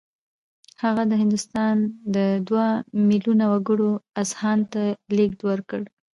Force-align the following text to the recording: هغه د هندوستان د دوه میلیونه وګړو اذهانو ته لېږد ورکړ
هغه 0.83 1.03
د 1.07 1.13
هندوستان 1.21 1.75
د 2.15 2.17
دوه 2.47 2.67
میلیونه 3.09 3.45
وګړو 3.53 3.91
اذهانو 4.21 4.65
ته 4.73 4.83
لېږد 5.15 5.39
ورکړ 5.49 5.81